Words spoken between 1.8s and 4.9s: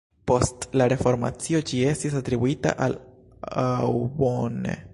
estis atribuita al Aubonne.